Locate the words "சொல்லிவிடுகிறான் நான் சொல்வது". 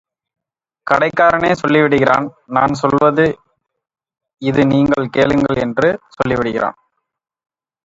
1.61-3.25